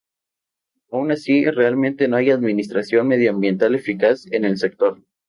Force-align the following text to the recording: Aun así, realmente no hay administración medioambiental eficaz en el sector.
Aun 0.89 1.11
así, 1.11 1.45
realmente 1.45 2.07
no 2.07 2.15
hay 2.17 2.31
administración 2.31 3.07
medioambiental 3.07 3.75
eficaz 3.75 4.25
en 4.31 4.45
el 4.45 4.57
sector. 4.57 4.99